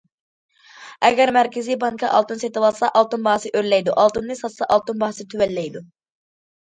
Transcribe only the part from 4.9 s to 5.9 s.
باھاسى تۆۋەنلەيدۇ.